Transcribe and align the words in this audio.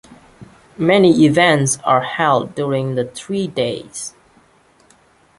Many 0.79 1.25
events 1.25 1.77
are 1.83 2.01
held 2.01 2.55
during 2.55 2.95
the 2.95 3.05
three 3.05 3.45
days. 3.45 4.15